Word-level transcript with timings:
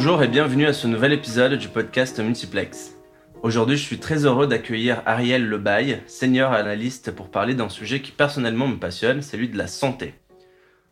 Bonjour 0.00 0.22
et 0.22 0.28
bienvenue 0.28 0.64
à 0.64 0.72
ce 0.72 0.86
nouvel 0.86 1.12
épisode 1.12 1.54
du 1.54 1.66
podcast 1.66 2.20
Multiplex. 2.20 2.94
Aujourd'hui, 3.42 3.76
je 3.76 3.82
suis 3.82 3.98
très 3.98 4.26
heureux 4.26 4.46
d'accueillir 4.46 5.02
Ariel 5.06 5.48
Lebaille, 5.48 6.00
senior 6.06 6.52
analyste, 6.52 7.10
pour 7.10 7.32
parler 7.32 7.54
d'un 7.54 7.68
sujet 7.68 8.00
qui 8.00 8.12
personnellement 8.12 8.68
me 8.68 8.76
passionne, 8.76 9.22
celui 9.22 9.48
de 9.48 9.58
la 9.58 9.66
santé. 9.66 10.14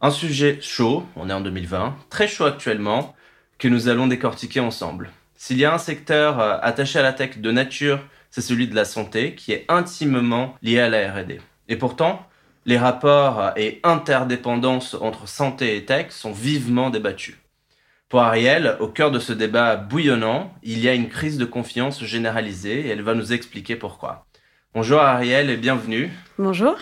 Un 0.01 0.11
sujet 0.11 0.59
chaud, 0.61 1.07
on 1.15 1.31
est 1.31 1.33
en 1.33 1.41
2020, 1.41 1.95
très 2.11 2.27
chaud 2.27 2.47
actuellement, 2.47 3.15
que 3.61 3.69
nous 3.69 3.89
allons 3.89 4.09
décortiquer 4.09 4.59
ensemble. 4.59 5.11
S'il 5.37 5.59
y 5.59 5.65
a 5.65 5.73
un 5.73 5.79
secteur 5.79 6.41
euh, 6.41 6.59
attaché 6.61 6.99
à 6.99 7.03
la 7.03 7.13
tech 7.13 7.39
de 7.39 7.53
nature, 7.53 8.01
c'est 8.33 8.41
celui 8.41 8.67
de 8.67 8.75
la 8.75 8.85
santé, 8.85 9.37
qui 9.37 9.53
est 9.53 9.67
intimement 9.69 10.57
lié 10.63 10.81
à 10.81 10.89
la 10.89 11.13
RD. 11.13 11.39
Et 11.69 11.77
pourtant, 11.77 12.27
les 12.65 12.77
rapports 12.77 13.53
et 13.55 13.79
interdépendances 13.85 14.95
entre 14.95 15.29
santé 15.29 15.77
et 15.77 15.85
tech 15.85 16.07
sont 16.11 16.33
vivement 16.33 16.91
débattus. 16.91 17.37
Pour 18.09 18.21
Ariel, 18.21 18.77
au 18.79 18.87
cœur 18.87 19.11
de 19.11 19.19
ce 19.19 19.33
débat 19.33 19.75
bouillonnant, 19.75 20.55
il 20.63 20.79
y 20.79 20.89
a 20.89 20.95
une 20.95 21.09
crise 21.09 21.39
de 21.39 21.45
confiance 21.45 22.05
généralisée 22.05 22.87
et 22.87 22.91
elle 22.91 23.03
va 23.03 23.15
nous 23.15 23.33
expliquer 23.33 23.75
pourquoi. 23.75 24.27
Bonjour 24.75 25.01
Ariel 25.01 25.51
et 25.51 25.57
bienvenue. 25.57 26.13
Bonjour. 26.39 26.77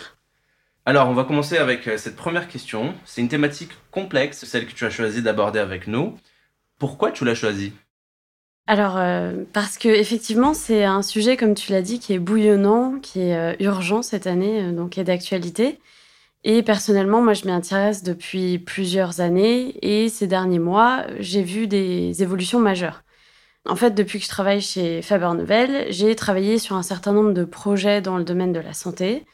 Alors, 0.84 1.08
on 1.08 1.14
va 1.14 1.24
commencer 1.24 1.56
avec 1.56 1.88
euh, 1.88 1.96
cette 1.96 2.16
première 2.16 2.46
question. 2.46 2.92
C'est 3.06 3.22
une 3.22 3.30
thématique 3.30 3.70
complexe, 3.90 4.44
celle 4.44 4.66
que 4.66 4.74
tu 4.74 4.84
as 4.84 4.90
choisi 4.90 5.22
d'aborder 5.22 5.60
avec 5.60 5.86
nous. 5.86 6.14
Pourquoi 6.78 7.10
tu 7.10 7.24
l'as 7.24 7.34
choisie 7.34 7.72
alors, 8.66 8.96
euh, 8.96 9.44
parce 9.52 9.76
que 9.76 9.90
effectivement, 9.90 10.54
c'est 10.54 10.84
un 10.84 11.02
sujet, 11.02 11.36
comme 11.36 11.54
tu 11.54 11.70
l'as 11.70 11.82
dit, 11.82 11.98
qui 11.98 12.14
est 12.14 12.18
bouillonnant, 12.18 12.98
qui 12.98 13.20
est 13.20 13.36
euh, 13.36 13.54
urgent 13.60 14.00
cette 14.00 14.26
année, 14.26 14.72
donc 14.72 14.92
qui 14.92 15.00
est 15.00 15.04
d'actualité. 15.04 15.78
Et 16.44 16.62
personnellement, 16.62 17.22
moi, 17.22 17.32
je 17.32 17.46
m'y 17.46 17.52
intéresse 17.52 18.02
depuis 18.02 18.58
plusieurs 18.58 19.20
années 19.20 19.78
et 19.82 20.10
ces 20.10 20.26
derniers 20.26 20.58
mois, 20.58 21.06
j'ai 21.18 21.42
vu 21.42 21.66
des 21.66 22.22
évolutions 22.22 22.60
majeures. 22.60 23.02
En 23.66 23.76
fait, 23.76 23.92
depuis 23.92 24.18
que 24.18 24.26
je 24.26 24.30
travaille 24.30 24.60
chez 24.60 25.00
Faber 25.00 25.30
Novel, 25.34 25.86
j'ai 25.90 26.14
travaillé 26.14 26.58
sur 26.58 26.76
un 26.76 26.82
certain 26.82 27.12
nombre 27.12 27.32
de 27.32 27.44
projets 27.44 28.02
dans 28.02 28.18
le 28.18 28.24
domaine 28.24 28.52
de 28.52 28.60
la 28.60 28.74
santé. 28.74 29.24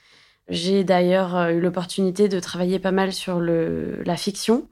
J'ai 0.48 0.84
d'ailleurs 0.84 1.36
euh, 1.36 1.50
eu 1.50 1.60
l'opportunité 1.60 2.28
de 2.28 2.38
travailler 2.38 2.78
pas 2.78 2.92
mal 2.92 3.12
sur 3.12 3.40
le, 3.40 4.02
la 4.04 4.16
fiction. 4.16 4.68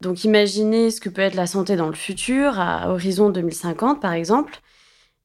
Donc, 0.00 0.24
imaginez 0.24 0.90
ce 0.90 1.00
que 1.00 1.08
peut 1.08 1.22
être 1.22 1.34
la 1.34 1.46
santé 1.46 1.76
dans 1.76 1.86
le 1.86 1.94
futur, 1.94 2.58
à 2.58 2.90
horizon 2.90 3.30
2050 3.30 4.00
par 4.02 4.12
exemple. 4.12 4.60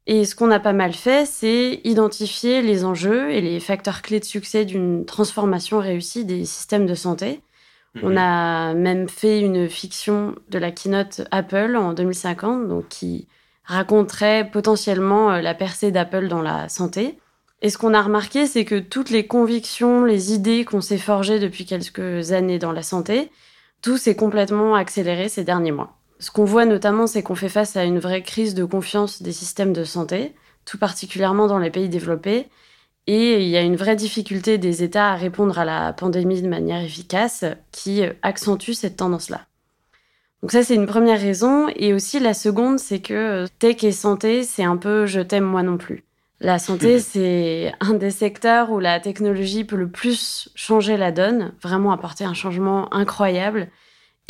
Et 0.07 0.25
ce 0.25 0.35
qu'on 0.35 0.51
a 0.51 0.59
pas 0.59 0.73
mal 0.73 0.93
fait, 0.93 1.25
c'est 1.25 1.79
identifier 1.83 2.61
les 2.61 2.85
enjeux 2.85 3.31
et 3.31 3.41
les 3.41 3.59
facteurs 3.59 4.01
clés 4.01 4.19
de 4.19 4.25
succès 4.25 4.65
d'une 4.65 5.05
transformation 5.05 5.79
réussie 5.79 6.25
des 6.25 6.45
systèmes 6.45 6.87
de 6.87 6.95
santé. 6.95 7.41
On 8.01 8.11
mhm. 8.11 8.17
a 8.17 8.73
même 8.73 9.09
fait 9.09 9.41
une 9.41 9.69
fiction 9.69 10.35
de 10.49 10.57
la 10.57 10.71
keynote 10.71 11.21
Apple 11.29 11.75
en 11.75 11.93
2050, 11.93 12.67
donc 12.67 12.87
qui 12.87 13.27
raconterait 13.65 14.49
potentiellement 14.49 15.31
euh, 15.31 15.41
la 15.41 15.53
percée 15.53 15.91
d'Apple 15.91 16.27
dans 16.27 16.41
la 16.41 16.69
santé. 16.69 17.19
Et 17.61 17.69
ce 17.69 17.77
qu'on 17.77 17.93
a 17.93 18.01
remarqué, 18.01 18.47
c'est 18.47 18.65
que 18.65 18.79
toutes 18.79 19.11
les 19.11 19.27
convictions, 19.27 20.03
les 20.03 20.33
idées 20.33 20.65
qu'on 20.65 20.81
s'est 20.81 20.97
forgées 20.97 21.39
depuis 21.39 21.65
quelques 21.65 22.31
années 22.31 22.59
dans 22.59 22.71
la 22.71 22.81
santé, 22.81 23.29
tout 23.81 23.97
s'est 23.97 24.15
complètement 24.15 24.73
accéléré 24.73 25.29
ces 25.29 25.43
derniers 25.43 25.71
mois. 25.71 26.00
Ce 26.21 26.29
qu'on 26.29 26.45
voit 26.45 26.65
notamment, 26.65 27.07
c'est 27.07 27.23
qu'on 27.23 27.33
fait 27.33 27.49
face 27.49 27.75
à 27.75 27.83
une 27.83 27.97
vraie 27.97 28.21
crise 28.21 28.53
de 28.53 28.63
confiance 28.63 29.23
des 29.23 29.31
systèmes 29.31 29.73
de 29.73 29.83
santé, 29.83 30.35
tout 30.65 30.77
particulièrement 30.77 31.47
dans 31.47 31.57
les 31.57 31.71
pays 31.71 31.89
développés. 31.89 32.47
Et 33.07 33.41
il 33.41 33.49
y 33.49 33.57
a 33.57 33.61
une 33.61 33.75
vraie 33.75 33.95
difficulté 33.95 34.59
des 34.59 34.83
États 34.83 35.09
à 35.09 35.15
répondre 35.15 35.57
à 35.57 35.65
la 35.65 35.93
pandémie 35.93 36.43
de 36.43 36.47
manière 36.47 36.83
efficace 36.83 37.43
qui 37.71 38.03
accentue 38.21 38.73
cette 38.73 38.97
tendance-là. 38.97 39.41
Donc 40.43 40.51
ça, 40.51 40.61
c'est 40.61 40.75
une 40.75 40.85
première 40.85 41.19
raison. 41.19 41.67
Et 41.75 41.91
aussi, 41.91 42.19
la 42.19 42.35
seconde, 42.35 42.77
c'est 42.77 42.99
que 42.99 43.47
tech 43.57 43.83
et 43.83 43.91
santé, 43.91 44.43
c'est 44.43 44.63
un 44.63 44.77
peu 44.77 45.07
je 45.07 45.21
t'aime 45.21 45.43
moi 45.43 45.63
non 45.63 45.77
plus. 45.77 46.03
La 46.39 46.59
santé, 46.59 46.99
c'est 46.99 47.73
un 47.79 47.95
des 47.95 48.11
secteurs 48.11 48.69
où 48.71 48.77
la 48.77 48.99
technologie 48.99 49.63
peut 49.63 49.75
le 49.75 49.89
plus 49.89 50.49
changer 50.53 50.97
la 50.97 51.11
donne, 51.11 51.53
vraiment 51.63 51.91
apporter 51.91 52.25
un 52.25 52.35
changement 52.35 52.93
incroyable. 52.93 53.69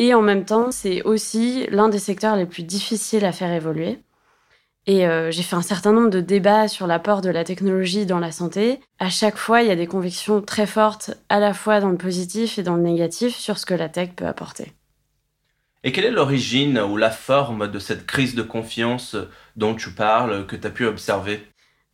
Et 0.04 0.16
en 0.16 0.24
même 0.24 0.46
temps, 0.46 0.72
c'est 0.72 1.04
aussi 1.04 1.68
l'un 1.70 1.88
des 1.88 2.00
secteurs 2.00 2.36
les 2.36 2.48
plus 2.48 2.64
difficiles 2.64 3.24
à 3.24 3.32
faire 3.32 3.54
évoluer. 3.54 4.00
Et 4.88 5.06
euh, 5.06 5.30
j'ai 5.30 5.44
fait 5.44 5.56
un 5.56 5.62
certain 5.62 5.94
nombre 5.94 6.10
de 6.10 6.22
débats 6.22 6.68
sur 6.68 6.88
l'apport 6.88 7.22
de 7.22 7.30
la 7.30 7.44
technologie 7.44 8.08
dans 8.08 8.18
la 8.18 8.32
santé. 8.32 8.80
À 8.98 9.12
chaque 9.12 9.38
fois, 9.38 9.62
il 9.62 9.68
y 9.68 9.72
a 9.72 9.76
des 9.76 9.86
convictions 9.86 10.42
très 10.42 10.66
fortes, 10.66 11.12
à 11.30 11.40
la 11.40 11.54
fois 11.54 11.80
dans 11.82 11.92
le 11.92 12.00
positif 12.00 12.58
et 12.58 12.64
dans 12.64 12.78
le 12.78 12.82
négatif, 12.82 13.38
sur 13.38 13.60
ce 13.60 13.66
que 13.68 13.76
la 13.76 13.90
tech 13.90 14.14
peut 14.16 14.26
apporter. 14.26 14.74
Et 15.84 15.92
quelle 15.92 16.06
est 16.06 16.10
l'origine 16.10 16.80
ou 16.80 16.98
la 16.98 17.12
forme 17.12 17.70
de 17.70 17.78
cette 17.78 18.08
crise 18.08 18.34
de 18.34 18.42
confiance 18.42 19.16
dont 19.56 19.76
tu 19.76 19.92
parles, 19.92 20.48
que 20.48 20.56
tu 20.56 20.66
as 20.66 20.72
pu 20.72 20.88
observer? 20.88 21.44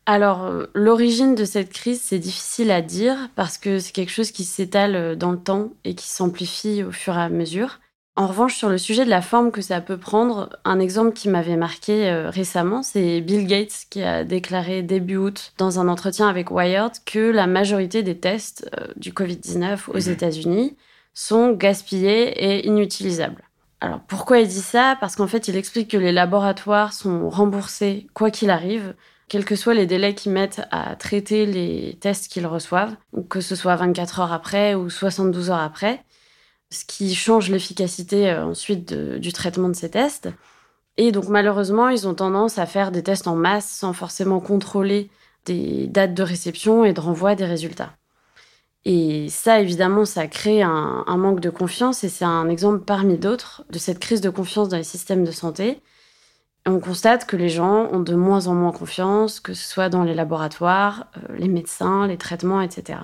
Alors, 0.05 0.45
euh, 0.45 0.67
l'origine 0.73 1.35
de 1.35 1.43
cette 1.43 1.73
crise, 1.73 2.01
c'est 2.01 2.19
difficile 2.19 2.71
à 2.71 2.81
dire 2.81 3.17
parce 3.35 3.57
que 3.57 3.79
c'est 3.79 3.91
quelque 3.91 4.13
chose 4.13 4.31
qui 4.31 4.45
s'étale 4.45 5.17
dans 5.17 5.33
le 5.33 5.39
temps 5.39 5.73
et 5.83 5.93
qui 5.93 6.07
s'amplifie 6.07 6.85
au 6.85 6.93
fur 6.93 7.13
et 7.17 7.21
à 7.21 7.27
mesure. 7.27 7.81
En 8.17 8.25
revanche, 8.25 8.55
sur 8.55 8.67
le 8.67 8.79
sujet 8.79 9.05
de 9.05 9.11
la 9.11 9.21
forme 9.21 9.51
que 9.51 9.61
ça 9.61 9.79
peut 9.79 9.97
prendre, 9.97 10.49
un 10.65 10.79
exemple 10.79 11.13
qui 11.13 11.29
m'avait 11.29 11.55
marqué 11.55 12.09
euh, 12.09 12.31
récemment, 12.31 12.81
c'est 12.81 13.21
Bill 13.21 13.45
Gates 13.45 13.85
qui 13.91 14.01
a 14.01 14.23
déclaré 14.23 14.81
début 14.81 15.17
août 15.17 15.53
dans 15.59 15.79
un 15.79 15.87
entretien 15.87 16.27
avec 16.27 16.49
Wired 16.49 16.93
que 17.05 17.19
la 17.19 17.45
majorité 17.45 18.01
des 18.01 18.17
tests 18.17 18.71
euh, 18.75 18.87
du 18.95 19.11
Covid-19 19.11 19.91
aux 19.91 20.07
mhm. 20.07 20.11
États-Unis 20.11 20.75
sont 21.13 21.51
gaspillés 21.51 22.29
et 22.43 22.65
inutilisables. 22.65 23.43
Alors 23.81 23.99
pourquoi 24.07 24.39
il 24.39 24.47
dit 24.47 24.61
ça? 24.61 24.97
Parce 24.99 25.15
qu'en 25.15 25.27
fait, 25.27 25.47
il 25.47 25.55
explique 25.55 25.91
que 25.91 25.97
les 25.97 26.11
laboratoires 26.11 26.93
sont 26.93 27.29
remboursés 27.29 28.07
quoi 28.15 28.31
qu'il 28.31 28.49
arrive, 28.49 28.95
quels 29.27 29.45
que 29.45 29.55
soient 29.55 29.75
les 29.75 29.85
délais 29.85 30.15
qu'ils 30.15 30.31
mettent 30.31 30.63
à 30.71 30.95
traiter 30.95 31.45
les 31.45 31.99
tests 32.01 32.31
qu'ils 32.31 32.47
reçoivent, 32.47 32.95
que 33.29 33.41
ce 33.41 33.55
soit 33.55 33.75
24 33.75 34.21
heures 34.21 34.33
après 34.33 34.73
ou 34.73 34.89
72 34.89 35.51
heures 35.51 35.59
après 35.59 36.03
ce 36.69 36.85
qui 36.85 37.15
change 37.15 37.49
l'efficacité 37.49 38.29
euh, 38.29 38.45
ensuite 38.45 38.93
du 38.93 39.33
traitement 39.33 39.69
de 39.69 39.75
ces 39.75 39.89
tests. 39.89 40.29
Et 40.97 41.11
donc 41.11 41.27
malheureusement, 41.27 41.89
ils 41.89 42.07
ont 42.07 42.15
tendance 42.15 42.57
à 42.57 42.65
faire 42.65 42.91
des 42.91 43.03
tests 43.03 43.27
en 43.27 43.35
masse 43.35 43.69
sans 43.69 43.93
forcément 43.93 44.39
contrôler 44.39 45.09
des 45.45 45.87
dates 45.87 46.13
de 46.13 46.23
réception 46.23 46.83
et 46.83 46.93
de 46.93 46.99
renvoi 46.99 47.35
des 47.35 47.45
résultats. 47.45 47.93
Et 48.85 49.27
ça, 49.29 49.59
évidemment, 49.59 50.05
ça 50.05 50.27
crée 50.27 50.61
un, 50.61 51.03
un 51.07 51.17
manque 51.17 51.39
de 51.39 51.49
confiance 51.49 52.03
et 52.03 52.09
c'est 52.09 52.25
un 52.25 52.49
exemple 52.49 52.79
parmi 52.85 53.17
d'autres 53.17 53.63
de 53.69 53.79
cette 53.79 53.99
crise 53.99 54.21
de 54.21 54.29
confiance 54.29 54.69
dans 54.69 54.77
les 54.77 54.83
systèmes 54.83 55.25
de 55.25 55.31
santé. 55.31 55.81
on 56.65 56.79
constate 56.79 57.25
que 57.25 57.37
les 57.37 57.49
gens 57.49 57.89
ont 57.91 57.99
de 57.99 58.15
moins 58.15 58.47
en 58.47 58.53
moins 58.53 58.71
confiance, 58.71 59.39
que 59.39 59.53
ce 59.53 59.67
soit 59.67 59.89
dans 59.89 60.03
les 60.03 60.13
laboratoires, 60.13 61.07
euh, 61.17 61.35
les 61.37 61.47
médecins, 61.47 62.07
les 62.07 62.17
traitements, 62.17 62.61
etc. 62.61 62.99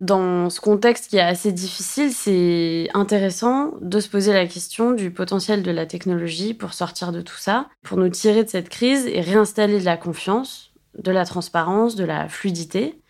Dans 0.00 0.50
ce 0.50 0.60
contexte 0.60 1.08
qui 1.08 1.16
est 1.16 1.20
assez 1.20 1.52
difficile, 1.52 2.12
c'est 2.12 2.88
intéressant 2.94 3.74
de 3.80 4.00
se 4.00 4.08
poser 4.08 4.32
la 4.32 4.46
question 4.46 4.90
du 4.90 5.12
potentiel 5.12 5.62
de 5.62 5.70
la 5.70 5.86
technologie 5.86 6.52
pour 6.52 6.74
sortir 6.74 7.12
de 7.12 7.20
tout 7.20 7.36
ça, 7.36 7.68
pour 7.82 7.96
nous 7.96 8.08
tirer 8.08 8.42
de 8.42 8.48
cette 8.48 8.68
crise 8.68 9.06
et 9.06 9.20
réinstaller 9.20 9.78
de 9.78 9.84
la 9.84 9.96
confiance, 9.96 10.72
de 10.98 11.12
la 11.12 11.24
transparence, 11.24 11.94
de 11.94 12.04
la 12.04 12.28
fluidité. 12.28 13.00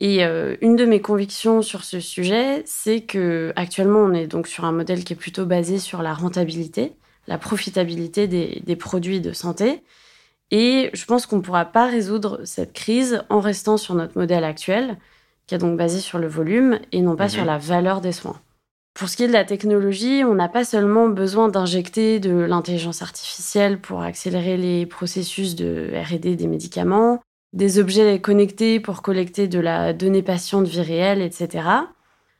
Et 0.00 0.24
euh, 0.24 0.56
une 0.62 0.76
de 0.76 0.84
mes 0.84 1.00
convictions 1.00 1.62
sur 1.62 1.84
ce 1.84 2.00
sujet, 2.00 2.62
c'est 2.66 3.02
que 3.02 3.52
actuellement 3.54 4.00
on 4.00 4.12
est 4.12 4.26
donc 4.26 4.48
sur 4.48 4.64
un 4.64 4.72
modèle 4.72 5.04
qui 5.04 5.12
est 5.12 5.16
plutôt 5.16 5.46
basé 5.46 5.78
sur 5.78 6.02
la 6.02 6.12
rentabilité, 6.12 6.94
la 7.28 7.38
profitabilité 7.38 8.26
des, 8.26 8.62
des 8.66 8.76
produits 8.76 9.20
de 9.20 9.32
santé. 9.32 9.84
Et 10.50 10.90
je 10.92 11.04
pense 11.04 11.26
qu'on 11.26 11.36
ne 11.36 11.42
pourra 11.42 11.66
pas 11.66 11.86
résoudre 11.86 12.40
cette 12.44 12.72
crise 12.72 13.22
en 13.28 13.38
restant 13.40 13.76
sur 13.76 13.94
notre 13.94 14.18
modèle 14.18 14.42
actuel, 14.42 14.98
qui 15.50 15.56
est 15.56 15.58
donc 15.58 15.76
basé 15.76 15.98
sur 15.98 16.20
le 16.20 16.28
volume 16.28 16.78
et 16.92 17.02
non 17.02 17.16
pas 17.16 17.28
sur 17.28 17.40
mhm. 17.40 17.48
la 17.48 17.58
valeur 17.58 18.00
des 18.00 18.12
soins. 18.12 18.38
Pour 18.94 19.08
ce 19.08 19.16
qui 19.16 19.24
est 19.24 19.26
de 19.26 19.32
la 19.32 19.44
technologie, 19.44 20.22
on 20.24 20.36
n'a 20.36 20.48
pas 20.48 20.64
seulement 20.64 21.08
besoin 21.08 21.48
d'injecter 21.48 22.20
de 22.20 22.30
l'intelligence 22.30 23.02
artificielle 23.02 23.80
pour 23.80 24.00
accélérer 24.02 24.56
les 24.56 24.86
processus 24.86 25.56
de 25.56 25.90
RD 25.92 26.36
des 26.36 26.46
médicaments, 26.46 27.20
des 27.52 27.80
objets 27.80 28.20
connectés 28.20 28.78
pour 28.78 29.02
collecter 29.02 29.48
de 29.48 29.58
la 29.58 29.92
donnée 29.92 30.22
patient 30.22 30.62
de 30.62 30.68
vie 30.68 30.82
réelle, 30.82 31.20
etc. 31.20 31.66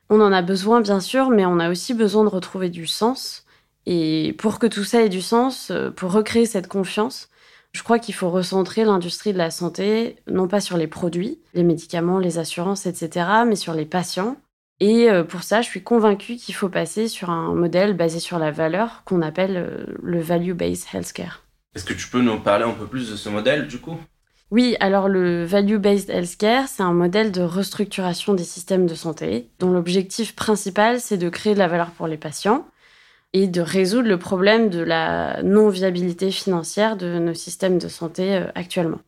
On 0.09 0.21
en 0.21 0.31
a 0.31 0.43
besoin 0.43 0.81
bien 0.81 1.01
sûr, 1.01 1.31
mais 1.31 1.45
on 1.45 1.59
a 1.59 1.69
aussi 1.69 1.95
besoin 1.95 2.23
de 2.23 2.29
retrouver 2.29 2.69
du 2.69 2.87
sens. 2.87 3.45
Et 3.87 4.37
pour 4.39 4.61
que 4.61 4.69
tout 4.69 4.85
ça 4.85 5.03
ait 5.03 5.09
du 5.09 5.21
sens, 5.21 5.73
euh, 5.73 5.91
pour 5.91 6.13
recréer 6.13 6.47
cette 6.47 6.69
confiance, 6.69 7.29
je 7.73 7.83
crois 7.83 7.99
qu'il 7.99 8.15
faut 8.15 8.31
recentrer 8.31 8.85
l'industrie 8.85 9.33
de 9.33 9.39
la 9.39 9.51
santé, 9.51 10.17
non 10.29 10.49
pas 10.49 10.61
sur 10.61 10.77
les 10.77 10.87
produits, 10.87 11.39
les 11.55 11.63
médicaments, 11.63 12.19
les 12.19 12.39
assurances, 12.39 12.87
etc., 12.87 13.27
mais 13.47 13.57
sur 13.57 13.75
les 13.75 13.87
patients. 13.87 14.37
Et 14.81 15.11
euh, 15.11 15.25
pour 15.25 15.43
ça, 15.43 15.61
je 15.61 15.69
suis 15.69 15.83
convaincue 15.83 16.37
qu'il 16.37 16.55
faut 16.55 16.71
passer 16.71 17.07
sur 17.07 17.31
un 17.31 17.55
modèle 17.55 17.95
basé 17.95 18.19
sur 18.19 18.39
la 18.39 18.51
valeur 18.51 19.03
qu'on 19.05 19.23
appelle 19.23 19.57
euh, 19.57 19.85
le 20.03 20.21
value-based 20.21 20.87
healthcare. 20.95 21.45
Est-ce 21.75 21.85
que 21.85 21.93
tu 21.93 22.09
peux 22.09 22.21
nous 22.21 22.41
parler 22.41 22.65
un 22.65 22.73
peu 22.73 22.87
plus 22.87 23.11
de 23.11 23.17
ce 23.17 23.29
modèle, 23.29 23.69
du 23.69 23.79
coup? 23.79 23.97
Oui, 24.51 24.77
alors 24.81 25.09
le 25.09 25.45
Value-Based 25.45 26.11
Healthcare, 26.11 26.67
c'est 26.67 26.83
un 26.83 26.93
modèle 26.93 27.31
de 27.31 27.43
restructuration 27.43 28.35
des 28.35 28.43
systèmes 28.43 28.87
de 28.87 28.97
santé 28.97 29.49
dont 29.61 29.71
l'objectif 29.71 30.35
principal, 30.35 31.01
c'est 31.01 31.19
de 31.19 31.29
créer 31.29 31.55
de 31.55 31.61
la 31.61 31.69
valeur 31.69 31.91
pour 31.93 32.09
les 32.09 32.17
patients, 32.17 32.67
et 33.33 33.47
de 33.47 33.61
résoudre 33.61 34.09
le 34.09 34.19
problème 34.19 34.71
de 34.71 34.81
la 34.81 35.43
non-viabilité 35.43 36.31
financière 36.31 36.97
de 36.97 37.19
nos 37.19 37.35
systèmes 37.35 37.79
de 37.79 37.89
santé 37.89 38.37
euh, 38.37 38.47
actuellement. 38.55 39.01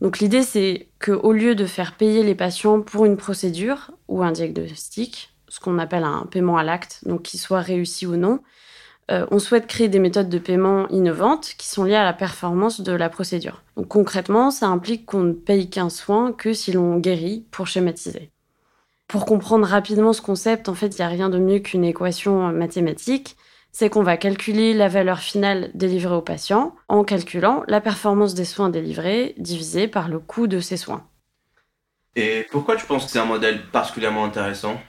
Donc 0.00 0.18
l'idée, 0.18 0.42
c'est 0.42 0.88
qu'au 1.04 1.32
lieu 1.32 1.54
de 1.54 1.66
faire 1.66 1.94
payer 1.96 2.22
les 2.22 2.34
patients 2.34 2.80
pour 2.80 3.04
une 3.04 3.16
procédure 3.16 3.92
ou 4.08 4.22
un 4.22 4.32
diagnostic, 4.32 5.34
ce 5.48 5.60
qu'on 5.60 5.78
appelle 5.78 6.04
un 6.04 6.26
paiement 6.30 6.56
à 6.56 6.64
l'acte, 6.64 7.00
donc 7.06 7.22
qu'il 7.22 7.38
soit 7.38 7.60
réussi 7.60 8.06
ou 8.06 8.16
non, 8.16 8.40
euh, 9.10 9.26
on 9.30 9.38
souhaite 9.38 9.66
créer 9.66 9.88
des 9.88 9.98
méthodes 9.98 10.28
de 10.28 10.38
paiement 10.38 10.88
innovantes 10.88 11.54
qui 11.58 11.68
sont 11.68 11.84
liées 11.84 11.94
à 11.94 12.04
la 12.04 12.14
performance 12.14 12.80
de 12.80 12.92
la 12.92 13.08
procédure. 13.08 13.62
Donc 13.76 13.88
concrètement, 13.88 14.50
ça 14.50 14.66
implique 14.66 15.06
qu'on 15.06 15.20
ne 15.20 15.32
paye 15.32 15.68
qu'un 15.68 15.90
soin 15.90 16.32
que 16.32 16.54
si 16.54 16.72
l'on 16.72 16.98
guérit, 16.98 17.46
pour 17.50 17.66
schématiser. 17.66 18.33
Pour 19.08 19.26
comprendre 19.26 19.66
rapidement 19.66 20.12
ce 20.12 20.22
concept, 20.22 20.68
en 20.68 20.74
fait, 20.74 20.96
il 20.96 21.00
n'y 21.00 21.04
a 21.04 21.08
rien 21.08 21.28
de 21.28 21.38
mieux 21.38 21.58
qu'une 21.58 21.84
équation 21.84 22.52
mathématique. 22.52 23.36
C'est 23.70 23.90
qu'on 23.90 24.04
va 24.04 24.16
calculer 24.16 24.72
la 24.72 24.88
valeur 24.88 25.18
finale 25.18 25.70
délivrée 25.74 26.14
au 26.14 26.22
patient 26.22 26.76
en 26.88 27.02
calculant 27.02 27.64
la 27.66 27.80
performance 27.80 28.34
des 28.34 28.44
soins 28.44 28.68
délivrés 28.68 29.34
divisée 29.36 29.88
par 29.88 30.08
le 30.08 30.20
coût 30.20 30.46
de 30.46 30.60
ces 30.60 30.76
soins. 30.76 31.08
Et 32.16 32.46
pourquoi 32.52 32.76
tu 32.76 32.86
penses 32.86 33.06
que 33.06 33.10
c'est 33.10 33.18
un 33.18 33.24
modèle 33.24 33.66
particulièrement 33.72 34.24
intéressant? 34.24 34.80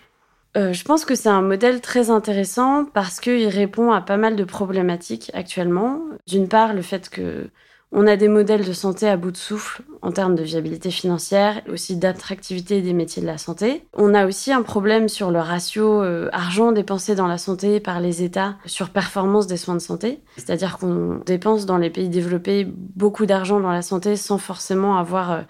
Euh, 0.56 0.72
je 0.72 0.84
pense 0.86 1.04
que 1.04 1.16
c'est 1.16 1.30
un 1.30 1.42
modèle 1.42 1.82
très 1.82 2.10
intéressant 2.10 2.86
parce 2.86 3.20
qu'il 3.20 3.48
répond 3.48 3.92
à 3.92 4.02
pas 4.02 4.18
mal 4.18 4.36
de 4.36 4.44
problématiques 4.44 5.32
actuellement. 5.34 6.00
D'une 6.28 6.48
part, 6.48 6.74
le 6.74 6.82
fait 6.82 7.10
que 7.10 7.50
on 7.92 8.08
a 8.08 8.18
des 8.18 8.28
modèles 8.28 8.66
de 8.66 8.74
santé 8.74 9.08
à 9.08 9.16
bout 9.16 9.32
de 9.32 9.38
souffle 9.38 9.84
en 10.02 10.12
termes 10.12 10.36
de 10.36 10.44
viabilité 10.44 10.92
financière 10.92 11.62
aussi 11.70 11.96
d'attractivité 11.96 12.82
des 12.82 12.94
métiers 12.94 13.22
de 13.22 13.28
la 13.28 13.38
santé. 13.38 13.88
On 13.94 14.14
a 14.14 14.26
aussi 14.26 14.52
un 14.52 14.64
problème 14.64 15.08
sur 15.08 15.32
le 15.32 15.40
ratio 15.40 16.02
euh, 16.02 16.30
argent 16.34 16.72
dépensé 16.72 17.16
dans 17.16 17.28
la 17.28 17.38
santé 17.38 17.80
par 17.80 18.00
les 18.02 18.24
États 18.24 18.56
sur 18.66 18.90
performance 18.90 19.48
des 19.48 19.58
soins 19.58 19.76
de 19.76 19.80
santé. 19.80 20.22
C'est-à-dire 20.36 20.78
qu'on 20.78 21.22
dépense 21.26 21.66
dans 21.66 21.78
les 21.78 21.90
pays 21.90 22.10
développés 22.10 22.68
beaucoup 22.68 23.26
d'argent 23.26 23.60
dans 23.60 23.72
la 23.72 23.82
santé 23.82 24.16
sans 24.16 24.38
forcément 24.38 24.98
avoir 24.98 25.31
euh, 25.31 25.42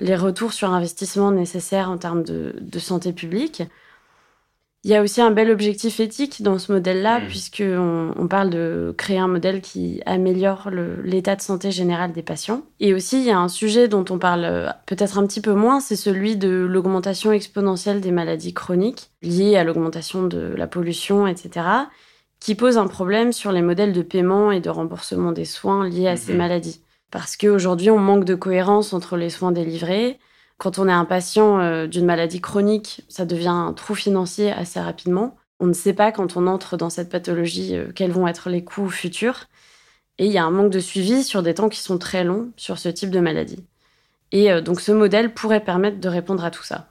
les 0.00 0.16
retours 0.16 0.52
sur 0.52 0.74
investissement 0.74 1.30
nécessaires 1.30 1.90
en 1.90 1.96
termes 1.96 2.24
de 2.24 2.78
santé 2.80 3.12
publique. 3.12 3.62
Il 4.84 4.90
y 4.90 4.94
a 4.94 5.02
aussi 5.02 5.22
un 5.22 5.30
bel 5.30 5.50
objectif 5.50 5.98
éthique 5.98 6.42
dans 6.42 6.58
ce 6.58 6.70
modèle-là, 6.70 7.20
mmh. 7.20 7.26
puisqu'on 7.28 8.12
on 8.18 8.28
parle 8.28 8.50
de 8.50 8.94
créer 8.98 9.18
un 9.18 9.28
modèle 9.28 9.62
qui 9.62 10.02
améliore 10.04 10.68
l'état 11.02 11.36
de 11.36 11.40
santé 11.40 11.70
général 11.70 12.12
des 12.12 12.22
patients. 12.22 12.60
Et 12.80 12.92
aussi, 12.92 13.18
il 13.18 13.24
y 13.24 13.30
a 13.30 13.38
un 13.38 13.48
sujet 13.48 13.88
dont 13.88 14.04
on 14.10 14.18
parle 14.18 14.44
euh, 14.44 14.68
peut-être 14.84 15.16
un 15.16 15.26
petit 15.26 15.40
peu 15.40 15.54
moins, 15.54 15.80
c'est 15.80 15.96
celui 15.96 16.36
de 16.36 16.50
l'augmentation 16.50 17.32
exponentielle 17.32 18.02
des 18.02 18.10
maladies 18.10 18.52
chroniques 18.52 19.10
liées 19.22 19.56
à 19.56 19.64
l'augmentation 19.64 20.26
de 20.26 20.52
la 20.54 20.66
pollution, 20.66 21.26
etc., 21.26 21.66
qui 22.38 22.54
pose 22.54 22.76
un 22.76 22.86
problème 22.86 23.32
sur 23.32 23.52
les 23.52 23.62
modèles 23.62 23.94
de 23.94 24.02
paiement 24.02 24.52
et 24.52 24.60
de 24.60 24.68
remboursement 24.68 25.32
des 25.32 25.46
soins 25.46 25.88
liés 25.88 26.08
à 26.08 26.16
ces 26.16 26.34
mmh. 26.34 26.36
maladies. 26.36 26.82
Parce 27.10 27.38
qu'aujourd'hui, 27.38 27.88
on 27.88 27.98
manque 27.98 28.26
de 28.26 28.34
cohérence 28.34 28.92
entre 28.92 29.16
les 29.16 29.30
soins 29.30 29.52
délivrés, 29.52 30.18
quand 30.64 30.78
on 30.78 30.88
est 30.88 30.92
un 30.92 31.04
patient 31.04 31.60
euh, 31.60 31.86
d'une 31.86 32.06
maladie 32.06 32.40
chronique, 32.40 33.02
ça 33.10 33.26
devient 33.26 33.48
un 33.48 33.74
trou 33.74 33.94
financier 33.94 34.50
assez 34.50 34.80
rapidement. 34.80 35.36
On 35.60 35.66
ne 35.66 35.74
sait 35.74 35.92
pas 35.92 36.10
quand 36.10 36.38
on 36.38 36.46
entre 36.46 36.78
dans 36.78 36.88
cette 36.88 37.10
pathologie 37.10 37.76
euh, 37.76 37.92
quels 37.94 38.12
vont 38.12 38.26
être 38.26 38.48
les 38.48 38.64
coûts 38.64 38.88
futurs. 38.88 39.44
Et 40.16 40.24
il 40.24 40.32
y 40.32 40.38
a 40.38 40.44
un 40.44 40.50
manque 40.50 40.72
de 40.72 40.80
suivi 40.80 41.22
sur 41.22 41.42
des 41.42 41.52
temps 41.52 41.68
qui 41.68 41.80
sont 41.80 41.98
très 41.98 42.24
longs 42.24 42.50
sur 42.56 42.78
ce 42.78 42.88
type 42.88 43.10
de 43.10 43.20
maladie. 43.20 43.62
Et 44.32 44.50
euh, 44.50 44.62
donc 44.62 44.80
ce 44.80 44.90
modèle 44.90 45.34
pourrait 45.34 45.62
permettre 45.62 46.00
de 46.00 46.08
répondre 46.08 46.42
à 46.42 46.50
tout 46.50 46.64
ça. 46.64 46.88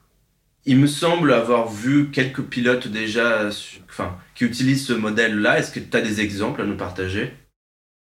Il 0.68 0.78
me 0.78 0.86
semble 0.86 1.34
avoir 1.34 1.68
vu 1.68 2.12
quelques 2.12 2.44
pilotes 2.44 2.88
déjà 2.88 3.50
enfin, 3.90 4.16
qui 4.36 4.46
utilisent 4.46 4.86
ce 4.86 4.94
modèle-là. 4.94 5.58
Est-ce 5.58 5.72
que 5.72 5.80
tu 5.80 5.98
as 5.98 6.02
des 6.02 6.22
exemples 6.22 6.62
à 6.62 6.66
nous 6.66 6.78
partager? 6.78 7.34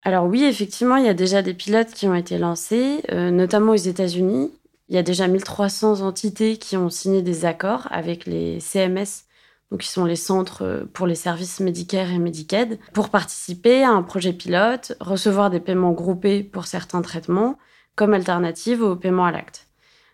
Alors 0.02 0.24
oui, 0.24 0.44
effectivement, 0.44 0.96
il 0.96 1.04
y 1.04 1.10
a 1.10 1.14
déjà 1.14 1.42
des 1.42 1.52
pilotes 1.52 1.92
qui 1.92 2.06
ont 2.06 2.14
été 2.14 2.38
lancés, 2.38 3.02
notamment 3.12 3.72
aux 3.72 3.76
États-Unis. 3.76 4.50
Il 4.88 4.94
y 4.94 4.98
a 4.98 5.02
déjà 5.02 5.28
1300 5.28 6.00
entités 6.00 6.56
qui 6.56 6.76
ont 6.76 6.88
signé 6.88 7.22
des 7.22 7.44
accords 7.44 7.88
avec 7.90 8.24
les 8.24 8.58
CMS, 8.60 9.26
donc 9.70 9.80
qui 9.80 9.88
sont 9.88 10.06
les 10.06 10.16
centres 10.16 10.64
euh, 10.64 10.84
pour 10.92 11.06
les 11.06 11.14
services 11.14 11.60
Medicare 11.60 12.10
et 12.10 12.18
Medicaid, 12.18 12.78
pour 12.94 13.10
participer 13.10 13.82
à 13.82 13.90
un 13.90 14.02
projet 14.02 14.32
pilote, 14.32 14.94
recevoir 15.00 15.50
des 15.50 15.60
paiements 15.60 15.92
groupés 15.92 16.42
pour 16.42 16.66
certains 16.66 17.02
traitements, 17.02 17.58
comme 17.94 18.14
alternative 18.14 18.82
au 18.82 18.96
paiement 18.96 19.26
à 19.26 19.32
l'acte. 19.32 19.66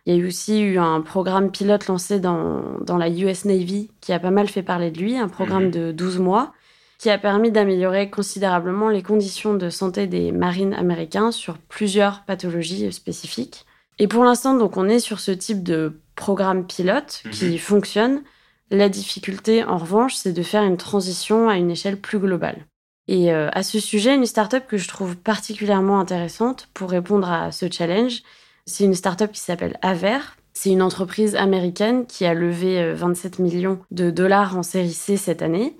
Il 0.06 0.16
y 0.16 0.22
a 0.22 0.26
aussi 0.26 0.60
eu 0.60 0.78
un 0.78 1.00
programme 1.00 1.50
pilote 1.50 1.86
lancé 1.86 2.18
dans, 2.18 2.78
dans, 2.80 2.98
la 2.98 3.08
US 3.08 3.44
Navy 3.44 3.90
qui 4.00 4.12
a 4.12 4.18
pas 4.18 4.30
mal 4.30 4.48
fait 4.48 4.62
parler 4.62 4.90
de 4.90 4.98
lui, 4.98 5.16
un 5.16 5.28
programme 5.28 5.66
mhm. 5.66 5.70
de 5.70 5.92
12 5.92 6.18
mois 6.18 6.52
qui 6.98 7.10
a 7.10 7.18
permis 7.18 7.50
d'améliorer 7.50 8.10
considérablement 8.10 8.88
les 8.88 9.02
conditions 9.02 9.54
de 9.54 9.68
santé 9.68 10.06
des 10.06 10.32
marines 10.32 10.74
américains 10.74 11.32
sur 11.32 11.58
plusieurs 11.58 12.24
pathologies 12.24 12.92
spécifiques. 12.92 13.66
Et 13.98 14.08
pour 14.08 14.24
l'instant, 14.24 14.54
donc, 14.54 14.76
on 14.76 14.88
est 14.88 14.98
sur 14.98 15.20
ce 15.20 15.30
type 15.30 15.62
de 15.62 16.00
programme 16.16 16.66
pilote 16.66 17.22
qui 17.32 17.46
mhm. 17.46 17.58
fonctionne. 17.58 18.22
La 18.70 18.88
difficulté, 18.88 19.62
en 19.64 19.78
revanche, 19.78 20.14
c'est 20.14 20.32
de 20.32 20.42
faire 20.42 20.62
une 20.62 20.76
transition 20.76 21.48
à 21.48 21.56
une 21.56 21.70
échelle 21.70 22.00
plus 22.00 22.18
globale. 22.18 22.66
Et 23.06 23.32
euh, 23.32 23.48
à 23.52 23.62
ce 23.62 23.78
sujet, 23.78 24.14
une 24.14 24.26
startup 24.26 24.66
que 24.66 24.78
je 24.78 24.88
trouve 24.88 25.16
particulièrement 25.16 26.00
intéressante 26.00 26.68
pour 26.72 26.90
répondre 26.90 27.30
à 27.30 27.52
ce 27.52 27.66
challenge, 27.70 28.22
c'est 28.66 28.84
une 28.84 28.94
startup 28.94 29.30
qui 29.30 29.40
s'appelle 29.40 29.78
Aver. 29.82 30.18
C'est 30.54 30.70
une 30.70 30.82
entreprise 30.82 31.36
américaine 31.36 32.06
qui 32.06 32.24
a 32.24 32.32
levé 32.32 32.94
27 32.94 33.38
euh, 33.38 33.42
millions 33.42 33.80
de 33.90 34.10
dollars 34.10 34.56
en 34.56 34.62
série 34.62 34.92
C 34.92 35.16
cette 35.16 35.42
année 35.42 35.76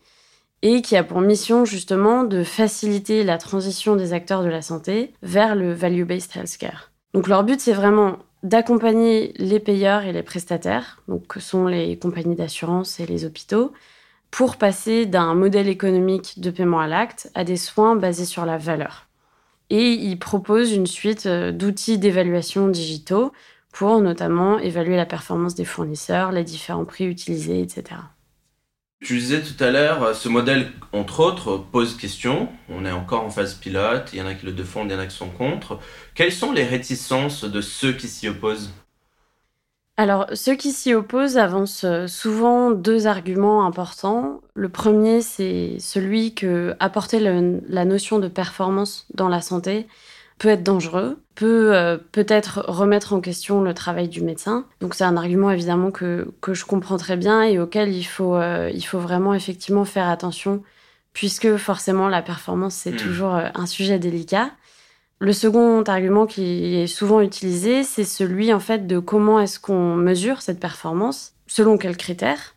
et 0.62 0.82
qui 0.82 0.96
a 0.96 1.04
pour 1.04 1.20
mission 1.20 1.64
justement 1.64 2.24
de 2.24 2.42
faciliter 2.42 3.22
la 3.22 3.38
transition 3.38 3.96
des 3.96 4.12
acteurs 4.12 4.42
de 4.42 4.48
la 4.48 4.62
santé 4.62 5.12
vers 5.22 5.54
le 5.54 5.72
value-based 5.72 6.36
healthcare. 6.36 6.90
Donc 7.14 7.28
leur 7.28 7.44
but, 7.44 7.60
c'est 7.60 7.72
vraiment 7.72 8.18
d'accompagner 8.42 9.32
les 9.36 9.60
payeurs 9.60 10.02
et 10.02 10.12
les 10.12 10.22
prestataires, 10.22 11.00
donc 11.08 11.26
que 11.28 11.40
sont 11.40 11.66
les 11.66 11.96
compagnies 11.96 12.34
d'assurance 12.34 13.00
et 13.00 13.06
les 13.06 13.24
hôpitaux, 13.24 13.72
pour 14.30 14.56
passer 14.56 15.06
d'un 15.06 15.34
modèle 15.34 15.68
économique 15.68 16.40
de 16.40 16.50
paiement 16.50 16.80
à 16.80 16.88
l'acte 16.88 17.30
à 17.34 17.44
des 17.44 17.56
soins 17.56 17.94
basés 17.94 18.24
sur 18.24 18.44
la 18.44 18.58
valeur. 18.58 19.06
Et 19.70 19.92
ils 19.92 20.18
proposent 20.18 20.72
une 20.72 20.86
suite 20.86 21.26
euh, 21.26 21.52
d'outils 21.52 21.98
d'évaluation 21.98 22.68
digitaux 22.68 23.32
pour 23.72 24.00
notamment 24.00 24.58
évaluer 24.58 24.96
la 24.96 25.06
performance 25.06 25.54
des 25.54 25.64
fournisseurs, 25.64 26.32
les 26.32 26.44
différents 26.44 26.84
prix 26.84 27.06
utilisés, 27.06 27.60
etc. 27.60 27.96
Tu 29.04 29.18
disais 29.18 29.42
tout 29.42 29.62
à 29.62 29.70
l'heure, 29.70 30.02
euh, 30.02 30.14
ce 30.14 30.30
modèle, 30.30 30.72
entre 30.94 31.20
autres, 31.20 31.58
pose 31.58 31.94
question. 31.94 32.48
On 32.70 32.86
est 32.86 32.90
encore 32.90 33.22
en 33.22 33.28
phase 33.28 33.52
pilote, 33.52 34.08
il 34.14 34.18
y 34.18 34.22
en 34.22 34.26
a 34.26 34.32
qui 34.32 34.46
le 34.46 34.52
défendent, 34.52 34.88
il 34.88 34.94
y 34.94 34.96
en 34.96 34.98
a 34.98 35.06
qui 35.06 35.14
sont 35.14 35.28
contre. 35.28 35.78
Quelles 36.14 36.32
sont 36.32 36.52
les 36.52 36.64
réticences 36.64 37.44
de 37.44 37.60
ceux 37.60 37.92
qui 37.92 38.08
s'y 38.08 38.28
opposent? 38.28 38.70
Alors, 39.98 40.26
ceux 40.32 40.54
qui 40.54 40.72
s'y 40.72 40.94
opposent 40.94 41.36
avancent 41.36 41.84
euh, 41.84 42.06
souvent 42.06 42.70
deux 42.70 43.06
arguments 43.06 43.66
importants. 43.66 44.40
Le 44.54 44.70
premier, 44.70 45.20
c'est 45.20 45.76
celui 45.80 46.34
que 46.34 46.74
apporter 46.80 47.20
la 47.20 47.84
notion 47.84 48.18
de 48.18 48.28
performance 48.28 49.06
dans 49.12 49.28
la 49.28 49.42
santé 49.42 49.86
peut 50.38 50.48
être 50.48 50.62
dangereux, 50.62 51.18
peut 51.34 51.74
euh, 51.74 51.96
peut-être 52.12 52.64
remettre 52.66 53.12
en 53.12 53.20
question 53.20 53.62
le 53.62 53.74
travail 53.74 54.08
du 54.08 54.22
médecin. 54.22 54.66
Donc 54.80 54.94
c'est 54.94 55.04
un 55.04 55.16
argument 55.16 55.50
évidemment 55.50 55.90
que, 55.90 56.32
que 56.40 56.54
je 56.54 56.64
comprends 56.64 56.96
très 56.96 57.16
bien 57.16 57.42
et 57.42 57.58
auquel 57.58 57.92
il 57.92 58.04
faut, 58.04 58.36
euh, 58.36 58.70
il 58.72 58.82
faut 58.82 58.98
vraiment 58.98 59.34
effectivement 59.34 59.84
faire 59.84 60.08
attention 60.08 60.62
puisque 61.12 61.56
forcément 61.56 62.08
la 62.08 62.22
performance 62.22 62.74
c'est 62.74 62.92
hmm. 62.92 62.96
toujours 62.96 63.34
euh, 63.34 63.48
un 63.54 63.66
sujet 63.66 63.98
délicat. 63.98 64.50
Le 65.20 65.32
second 65.32 65.82
argument 65.84 66.26
qui 66.26 66.76
est 66.76 66.86
souvent 66.86 67.20
utilisé, 67.20 67.84
c'est 67.84 68.04
celui 68.04 68.52
en 68.52 68.60
fait 68.60 68.86
de 68.86 68.98
comment 68.98 69.40
est-ce 69.40 69.60
qu'on 69.60 69.94
mesure 69.94 70.42
cette 70.42 70.60
performance, 70.60 71.32
selon 71.46 71.78
quels 71.78 71.96
critères. 71.96 72.56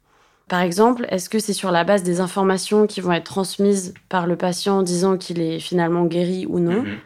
Par 0.50 0.62
exemple, 0.62 1.06
est-ce 1.10 1.30
que 1.30 1.40
c'est 1.40 1.54
sur 1.54 1.72
la 1.72 1.84
base 1.84 2.04
des 2.04 2.20
informations 2.20 2.88
qui 2.88 3.00
vont 3.00 3.12
être 3.12 3.26
transmises 3.26 3.94
par 4.10 4.28
le 4.28 4.38
patient 4.38 4.82
disant 4.82 5.18
qu'il 5.18 5.42
est 5.42 5.60
finalement 5.60 6.06
guéri 6.06 6.46
ou 6.48 6.60
non? 6.60 6.82
Hmm 6.82 6.98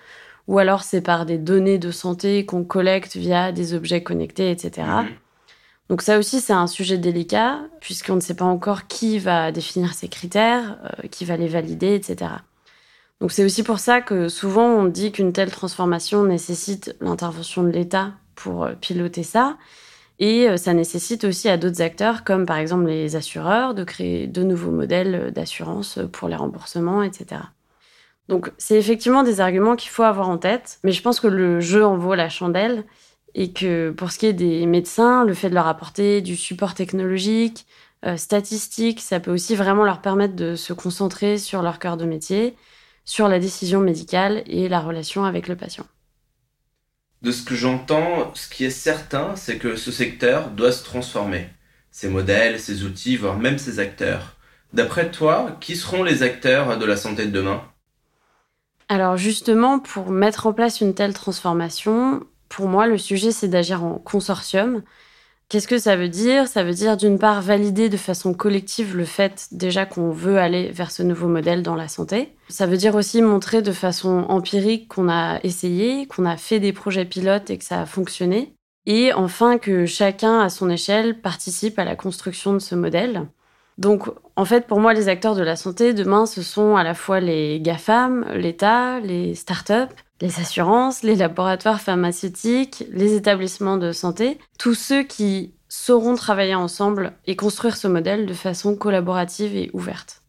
ou 0.48 0.60
alors 0.60 0.84
c'est 0.84 1.02
par 1.02 1.26
des 1.26 1.38
données 1.38 1.78
de 1.78 1.92
santé 1.92 2.46
qu'on 2.46 2.64
collecte 2.64 3.16
via 3.16 3.52
des 3.52 3.74
objets 3.74 4.04
connectés, 4.04 4.52
etc. 4.52 4.88
Mhm. 4.88 5.08
Donc 5.92 6.02
ça 6.02 6.18
aussi, 6.18 6.40
c'est 6.40 6.54
un 6.54 6.68
sujet 6.68 6.98
délicat, 6.98 7.60
puisqu'on 7.82 8.16
ne 8.16 8.22
sait 8.22 8.34
pas 8.34 8.46
encore 8.46 8.88
qui 8.88 9.20
va 9.20 9.52
définir 9.52 9.94
ces 9.94 10.08
critères, 10.08 10.78
euh, 10.86 11.08
qui 11.10 11.26
va 11.26 11.36
les 11.36 11.50
valider, 11.50 11.96
etc. 11.96 12.32
Donc 13.20 13.34
c'est 13.34 13.44
aussi 13.44 13.62
pour 13.62 13.80
ça 13.80 14.00
que 14.00 14.30
souvent 14.30 14.68
on 14.68 14.86
dit 14.86 15.12
qu'une 15.12 15.34
telle 15.34 15.52
transformation 15.52 16.24
nécessite 16.24 16.96
l'intervention 17.02 17.64
de 17.64 17.72
l'État 17.72 18.14
pour 18.36 18.64
euh, 18.64 18.74
piloter 18.80 19.24
ça. 19.24 19.58
Et 20.20 20.48
euh, 20.48 20.56
ça 20.56 20.74
nécessite 20.74 21.26
aussi 21.26 21.50
à 21.50 21.58
d'autres 21.58 21.82
acteurs, 21.82 22.24
comme 22.24 22.46
par 22.46 22.56
exemple 22.56 22.86
les 22.86 23.18
assureurs, 23.18 23.74
de 23.74 23.84
créer 23.84 24.28
de 24.28 24.44
nouveaux 24.44 24.72
modèles 24.72 25.34
d'assurance 25.34 26.00
pour 26.14 26.30
les 26.30 26.38
remboursements, 26.38 27.04
etc. 27.04 27.42
Donc 28.28 28.52
c'est 28.58 28.78
effectivement 28.78 29.24
des 29.24 29.42
arguments 29.42 29.76
qu'il 29.76 29.90
faut 29.90 30.04
avoir 30.04 30.30
en 30.30 30.38
tête, 30.38 30.80
mais 30.84 30.92
je 30.92 31.02
pense 31.02 31.20
que 31.20 31.28
le 31.28 31.60
jeu 31.60 31.86
en 31.86 31.98
vaut 31.98 32.16
la 32.16 32.30
chandelle 32.30 32.86
et 33.34 33.52
que 33.54 33.92
pour 33.92 34.12
ce 34.12 34.20
qui 34.20 34.26
est 34.28 34.34
des 34.34 34.66
médecins, 34.66 35.26
le 35.26 35.34
fait 35.34 35.50
de 35.50 35.56
leur 35.56 35.68
apporter 35.68 36.22
du 36.22 36.36
support 36.36 36.74
technologique, 36.74 37.66
euh, 38.06 38.18
statistiques. 38.18 39.00
Ça 39.00 39.20
peut 39.20 39.32
aussi 39.32 39.56
vraiment 39.56 39.86
leur 39.86 40.02
permettre 40.02 40.36
de 40.36 40.56
se 40.56 40.74
concentrer 40.74 41.38
sur 41.38 41.62
leur 41.62 41.78
cœur 41.78 41.98
de 41.98 42.06
métier, 42.06 42.56
sur 43.06 43.28
la 43.28 43.40
décision 43.40 43.80
médicale 43.80 44.44
et 44.48 44.70
la 44.70 44.80
relation 44.80 45.24
avec 45.24 45.48
le 45.48 45.56
patient. 45.56 45.86
De 47.22 47.32
ce 47.32 47.44
que 47.44 47.54
j'entends, 47.56 48.34
ce 48.34 48.50
qui 48.50 48.66
est 48.66 48.72
certain, 48.72 49.36
c'est 49.36 49.60
que 49.60 49.76
ce 49.76 49.92
secteur 49.92 50.50
doit 50.50 50.72
se 50.72 50.84
transformer. 50.84 51.48
Ses 51.92 52.10
modèles, 52.10 52.60
ses 52.60 52.84
outils, 52.84 53.18
voire 53.18 53.38
même 53.38 53.60
ses 53.60 53.78
acteurs. 53.80 54.36
D'après 54.74 55.12
toi, 55.12 55.58
qui 55.62 55.76
seront 55.76 56.04
les 56.04 56.24
acteurs 56.24 56.80
de 56.80 56.86
la 56.86 56.98
santé 56.98 57.28
de 57.28 57.32
demain? 57.32 57.71
Alors 58.92 59.16
justement, 59.16 59.80
pour 59.80 60.10
mettre 60.10 60.48
en 60.48 60.52
place 60.52 60.82
une 60.82 60.94
telle 60.94 61.14
transformation, 61.14 62.26
pour 62.50 62.68
moi, 62.68 62.88
le 62.88 62.98
sujet, 62.98 63.32
c'est 63.32 63.48
d'agir 63.48 63.86
en 63.86 63.94
consortium. 63.94 64.84
Qu'est-ce 65.48 65.70
que 65.70 65.78
ça 65.78 65.96
veut 65.96 66.10
dire? 66.10 66.46
Ça 66.50 66.66
veut 66.66 66.74
dire 66.74 66.98
d'une 66.98 67.18
part 67.18 67.42
valider 67.42 67.88
de 67.88 67.96
façon 67.96 68.34
collective 68.34 68.98
le 68.98 69.06
fait 69.06 69.48
déjà 69.54 69.86
qu'on 69.86 70.12
veut 70.12 70.40
aller 70.40 70.72
vers 70.72 70.92
ce 70.92 71.04
nouveau 71.04 71.30
modèle 71.30 71.64
dans 71.64 71.76
la 71.76 71.88
santé. 71.88 72.36
Ça 72.50 72.66
veut 72.66 72.76
dire 72.76 72.96
aussi 72.96 73.22
montrer 73.22 73.62
de 73.62 73.72
façon 73.72 74.26
empirique 74.28 74.90
qu'on 74.90 75.08
a 75.08 75.40
essayé, 75.42 76.06
qu'on 76.08 76.26
a 76.26 76.36
fait 76.36 76.60
des 76.60 76.74
projets 76.74 77.06
pilotes 77.06 77.50
et 77.50 77.58
que 77.58 77.64
ça 77.64 77.80
a 77.80 77.86
fonctionné. 77.86 78.56
Et 78.88 79.14
enfin 79.14 79.58
que 79.58 79.86
chacun 79.86 80.42
à 80.42 80.50
son 80.50 80.70
échelle 80.70 81.22
participe 81.22 81.80
à 81.80 81.86
la 81.86 81.96
construction 81.96 82.52
de 82.52 82.60
ce 82.60 82.76
modèle. 82.76 83.26
Donc 83.82 84.12
en 84.36 84.46
fait 84.46 84.68
pour 84.68 84.80
moi 84.80 84.94
les 84.94 85.08
acteurs 85.08 85.36
de 85.36 85.42
la 85.42 85.56
santé 85.56 85.96
demain 85.96 86.28
ce 86.28 86.44
sont 86.44 86.76
à 86.76 86.84
la 86.84 86.94
fois 86.94 87.20
les 87.20 87.60
GAFAM, 87.60 88.32
l'État, 88.36 89.00
les 89.00 89.34
startups, 89.34 89.96
les 90.22 90.40
assurances, 90.40 91.02
les 91.02 91.16
laboratoires 91.16 91.82
pharmaceutiques, 91.82 92.84
les 92.92 93.16
établissements 93.16 93.78
de 93.78 93.92
santé, 93.92 94.38
tous 94.60 94.76
ceux 94.76 95.02
qui 95.02 95.56
sauront 95.68 96.14
travailler 96.14 96.54
ensemble 96.54 97.14
et 97.26 97.36
construire 97.36 97.76
ce 97.76 97.88
modèle 97.88 98.28
de 98.28 98.36
façon 98.36 98.76
collaborative 98.76 99.56
et 99.56 99.72
ouverte. 99.74 100.22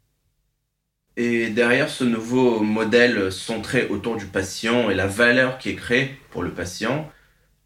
Et 1.19 1.51
derrière 1.51 1.91
ce 1.91 2.05
nouveau 2.05 2.61
modèle 2.61 3.31
centré 3.31 3.87
autour 3.89 4.17
du 4.17 4.25
patient 4.25 4.89
et 4.89 4.95
la 4.95 5.07
valeur 5.07 5.59
qui 5.59 5.69
est 5.69 5.77
créée 5.77 6.17
pour 6.31 6.43
le 6.43 6.53
patient, 6.53 7.07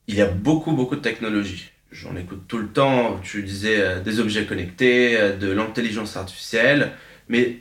il 0.08 0.16
y 0.16 0.20
a 0.20 0.26
beaucoup, 0.26 0.72
beaucoup 0.72 0.96
de 0.96 1.00
technologies. 1.00 1.70
J'en 1.92 2.16
écoute 2.16 2.42
tout 2.48 2.58
le 2.58 2.68
temps, 2.68 3.18
tu 3.22 3.42
disais 3.42 3.80
euh, 3.80 4.00
des 4.00 4.18
objets 4.20 4.44
connectés, 4.44 5.16
euh, 5.16 5.36
de 5.36 5.50
l'intelligence 5.50 6.16
artificielle, 6.16 6.92
mais 7.28 7.60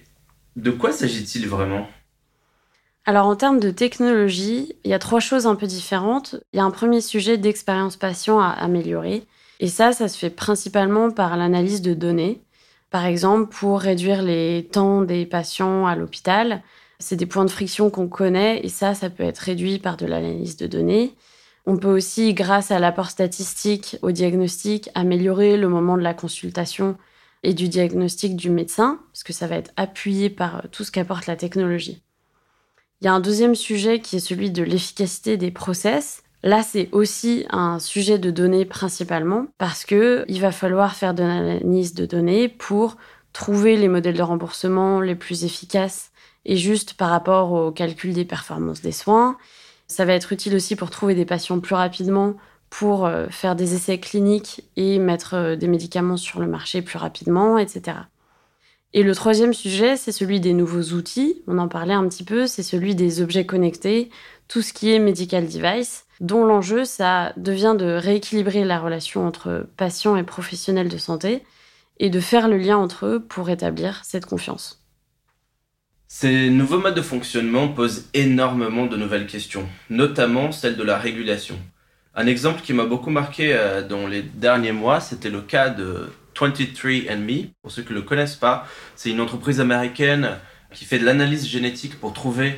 de 0.55 0.71
quoi 0.71 0.91
s'agit-il 0.91 1.47
vraiment? 1.47 1.87
Alors 3.05 3.27
en 3.27 3.35
termes 3.35 3.59
de 3.59 3.69
technologie, 3.69 4.73
il 4.83 4.89
y 4.89 4.93
a 4.95 4.99
trois 4.99 5.19
choses 5.19 5.45
un 5.45 5.55
peu 5.55 5.67
différentes. 5.67 6.35
Il 6.53 6.57
y 6.57 6.59
a 6.59 6.63
un 6.63 6.71
premier 6.71 7.01
sujet 7.01 7.37
d'expérience 7.37 7.97
patient 7.97 8.39
à 8.39 8.49
améliorer. 8.49 9.23
Et 9.59 9.67
ça, 9.67 9.93
ça 9.93 10.07
se 10.07 10.17
fait 10.17 10.31
principalement 10.31 11.11
par 11.11 11.37
l'analyse 11.37 11.81
de 11.81 11.93
données. 11.93 12.41
Par 12.89 13.05
exemple, 13.05 13.53
pour 13.53 13.79
réduire 13.79 14.23
les 14.23 14.67
temps 14.71 15.01
des 15.01 15.25
patients 15.25 15.85
à 15.85 15.95
l'hôpital, 15.95 16.63
c'est 16.97 17.15
des 17.15 17.25
points 17.25 17.45
de 17.45 17.51
friction 17.51 17.89
qu'on 17.89 18.07
connaît 18.07 18.61
et 18.63 18.69
ça, 18.69 18.95
ça 18.95 19.09
peut 19.09 19.23
être 19.23 19.39
réduit 19.39 19.79
par 19.79 19.97
de 19.97 20.05
l'analyse 20.05 20.57
de 20.57 20.65
données. 20.65 21.13
On 21.67 21.77
peut 21.77 21.95
aussi, 21.95 22.33
grâce 22.33 22.69
à 22.69 22.79
l'apport 22.79 23.09
statistique 23.09 23.97
au 24.03 24.11
diagnostic, 24.11 24.89
améliorer 24.93 25.57
le 25.57 25.67
moment 25.67 25.97
de 25.97 26.03
la 26.03 26.13
consultation 26.13 26.95
et 27.41 27.53
du 27.53 27.69
diagnostic 27.69 28.35
du 28.35 28.49
médecin, 28.49 28.99
parce 29.11 29.23
que 29.23 29.33
ça 29.33 29.47
va 29.47 29.55
être 29.55 29.71
appuyé 29.75 30.29
par 30.29 30.63
tout 30.71 30.83
ce 30.83 30.91
qu'apporte 30.91 31.25
la 31.25 31.35
technologie. 31.35 32.03
Il 33.01 33.05
y 33.05 33.07
a 33.07 33.13
un 33.13 33.19
deuxième 33.19 33.55
sujet 33.55 33.99
qui 33.99 34.17
est 34.17 34.19
celui 34.19 34.51
de 34.51 34.63
l'efficacité 34.63 35.37
des 35.37 35.51
process. 35.51 36.23
Là, 36.43 36.61
c'est 36.61 36.89
aussi 36.91 37.45
un 37.49 37.79
sujet 37.79 38.19
de 38.19 38.29
données 38.29 38.65
principalement 38.65 39.47
parce 39.57 39.85
que 39.85 40.23
il 40.27 40.39
va 40.41 40.51
falloir 40.51 40.95
faire 40.95 41.13
de 41.13 41.23
l'analyse 41.23 41.93
de 41.93 42.05
données 42.05 42.47
pour 42.47 42.97
trouver 43.33 43.75
les 43.75 43.87
modèles 43.89 44.17
de 44.17 44.21
remboursement 44.21 45.01
les 45.01 45.15
plus 45.15 45.43
efficaces 45.43 46.11
et 46.45 46.57
juste 46.57 46.93
par 46.93 47.09
rapport 47.09 47.51
au 47.51 47.71
calcul 47.71 48.13
des 48.13 48.25
performances 48.25 48.81
des 48.81 48.91
soins. 48.91 49.37
Ça 49.87 50.05
va 50.05 50.13
être 50.13 50.33
utile 50.33 50.55
aussi 50.55 50.75
pour 50.75 50.89
trouver 50.89 51.15
des 51.15 51.25
patients 51.25 51.59
plus 51.59 51.75
rapidement, 51.75 52.35
pour 52.69 53.05
euh, 53.05 53.27
faire 53.29 53.55
des 53.55 53.75
essais 53.75 53.99
cliniques 53.99 54.63
et 54.75 54.99
mettre 54.99 55.35
euh, 55.35 55.55
des 55.55 55.67
médicaments 55.67 56.17
sur 56.17 56.39
le 56.39 56.47
marché 56.47 56.81
plus 56.81 56.97
rapidement, 56.97 57.57
etc. 57.57 57.97
Et 58.93 59.03
le 59.03 59.13
troisième 59.13 59.53
sujet, 59.53 59.97
c'est 59.97 60.11
celui 60.11 60.39
des 60.39 60.53
nouveaux 60.53 60.93
outils. 60.95 61.43
On 61.47 61.57
en 61.57 61.67
parlait 61.67 61.93
un 61.93 62.07
petit 62.07 62.23
peu, 62.23 62.47
c'est 62.47 62.63
celui 62.63 62.95
des 62.95 63.21
objets 63.21 63.45
connectés, 63.45 64.09
tout 64.47 64.61
ce 64.61 64.73
qui 64.73 64.91
est 64.91 64.99
medical 64.99 65.47
device, 65.47 66.05
dont 66.21 66.45
l'enjeu, 66.45 66.85
ça 66.85 67.33
devient 67.35 67.75
de 67.77 67.85
rééquilibrer 67.85 68.63
la 68.63 68.79
relation 68.79 69.27
entre 69.27 69.67
patients 69.75 70.15
et 70.15 70.23
professionnels 70.23 70.89
de 70.89 70.97
santé 70.97 71.43
et 71.97 72.09
de 72.09 72.19
faire 72.19 72.47
le 72.47 72.57
lien 72.57 72.77
entre 72.77 73.05
eux 73.05 73.19
pour 73.19 73.49
établir 73.49 74.01
cette 74.05 74.25
confiance. 74.25 74.84
Ces 76.07 76.51
nouveaux 76.51 76.77
modes 76.77 76.95
de 76.95 77.01
fonctionnement 77.01 77.67
posent 77.67 78.09
énormément 78.13 78.85
de 78.85 78.95
nouvelles 78.95 79.25
questions, 79.25 79.67
notamment 79.89 80.51
celle 80.51 80.77
de 80.77 80.83
la 80.83 80.99
régulation. 80.99 81.59
Un 82.13 82.27
exemple 82.27 82.61
qui 82.61 82.73
m'a 82.73 82.85
beaucoup 82.85 83.09
marqué 83.09 83.53
euh, 83.53 83.85
dans 83.85 84.05
les 84.05 84.21
derniers 84.21 84.71
mois, 84.71 84.99
c'était 84.99 85.31
le 85.31 85.41
cas 85.41 85.69
de 85.69 86.07
23andMe. 86.35 87.49
Pour 87.63 87.71
ceux 87.71 87.81
qui 87.81 87.89
ne 87.89 87.95
le 87.95 88.03
connaissent 88.03 88.35
pas, 88.35 88.67
c'est 88.95 89.09
une 89.09 89.19
entreprise 89.19 89.59
américaine 89.59 90.37
qui 90.71 90.85
fait 90.85 90.99
de 90.99 91.05
l'analyse 91.05 91.47
génétique 91.47 91.99
pour 91.99 92.13
trouver 92.13 92.55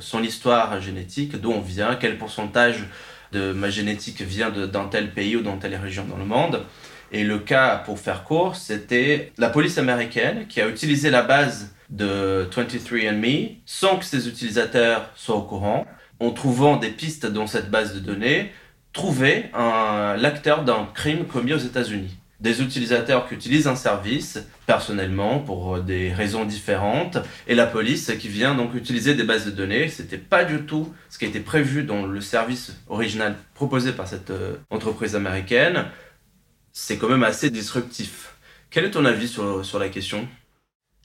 son 0.00 0.22
histoire 0.22 0.80
génétique, 0.80 1.36
d'où 1.36 1.52
on 1.52 1.60
vient, 1.60 1.96
quel 2.00 2.18
pourcentage 2.18 2.84
de 3.30 3.52
ma 3.52 3.70
génétique 3.70 4.22
vient 4.22 4.50
d'un 4.50 4.88
tel 4.88 5.12
pays 5.12 5.36
ou 5.36 5.42
dans 5.42 5.56
telle 5.56 5.76
région 5.76 6.04
dans 6.04 6.16
le 6.16 6.24
monde. 6.24 6.64
Et 7.12 7.22
le 7.24 7.38
cas, 7.38 7.76
pour 7.76 8.00
faire 8.00 8.24
court, 8.24 8.56
c'était 8.56 9.32
la 9.38 9.50
police 9.50 9.78
américaine 9.78 10.46
qui 10.48 10.60
a 10.60 10.68
utilisé 10.68 11.10
la 11.10 11.22
base 11.22 11.72
de 11.90 12.48
23andMe 12.50 13.56
sans 13.66 13.96
que 13.96 14.04
ses 14.04 14.28
utilisateurs 14.28 15.10
soient 15.14 15.36
au 15.36 15.42
courant, 15.42 15.86
en 16.20 16.30
trouvant 16.30 16.76
des 16.76 16.90
pistes 16.90 17.26
dans 17.26 17.46
cette 17.46 17.70
base 17.70 17.94
de 17.94 18.00
données, 18.00 18.52
trouver 18.92 19.50
l'acteur 19.54 20.64
d'un 20.64 20.88
crime 20.94 21.26
commis 21.26 21.52
aux 21.52 21.58
États-Unis 21.58 22.18
des 22.40 22.62
utilisateurs 22.62 23.28
qui 23.28 23.34
utilisent 23.34 23.66
un 23.66 23.74
service 23.74 24.38
personnellement 24.66 25.40
pour 25.40 25.76
euh, 25.76 25.80
des 25.80 26.12
raisons 26.12 26.44
différentes 26.44 27.18
et 27.48 27.54
la 27.54 27.66
police 27.66 28.12
qui 28.18 28.28
vient 28.28 28.54
donc 28.54 28.74
utiliser 28.74 29.14
des 29.14 29.24
bases 29.24 29.46
de 29.46 29.50
données. 29.50 29.88
C'était 29.88 30.18
pas 30.18 30.44
du 30.44 30.62
tout 30.62 30.92
ce 31.10 31.18
qui 31.18 31.24
était 31.24 31.40
prévu 31.40 31.82
dans 31.82 32.06
le 32.06 32.20
service 32.20 32.76
original 32.88 33.34
proposé 33.54 33.92
par 33.92 34.06
cette 34.06 34.30
euh, 34.30 34.56
entreprise 34.70 35.16
américaine. 35.16 35.86
C'est 36.72 36.96
quand 36.96 37.08
même 37.08 37.24
assez 37.24 37.50
disruptif. 37.50 38.34
Quel 38.70 38.84
est 38.84 38.92
ton 38.92 39.04
avis 39.04 39.26
sur, 39.26 39.64
sur 39.64 39.80
la 39.80 39.88
question? 39.88 40.28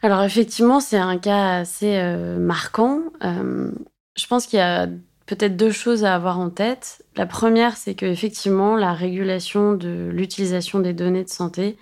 Alors 0.03 0.21
effectivement, 0.23 0.81
c'est 0.81 0.97
un 0.97 1.17
cas 1.17 1.59
assez 1.59 1.95
euh, 1.95 2.37
marquant. 2.37 3.01
je 3.21 4.27
pense 4.27 4.45
qu'il 4.45 4.59
y 4.59 4.61
a 4.61 4.87
peut-être 5.25 5.55
deux 5.55 5.71
choses 5.71 6.03
à 6.03 6.13
avoir 6.13 6.39
en 6.39 6.49
tête. 6.49 7.03
La 7.15 7.25
première, 7.25 7.77
c'est 7.77 7.95
qu'effectivement, 7.95 8.75
la 8.75 8.93
régulation 8.93 9.73
de 9.73 10.09
l'utilisation 10.11 10.79
des 10.79 10.93
données 10.93 11.23
de 11.23 11.29
santé, 11.29 11.77